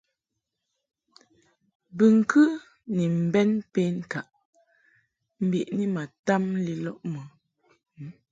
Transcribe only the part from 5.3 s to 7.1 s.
mbiʼni ma tam lilɔʼ.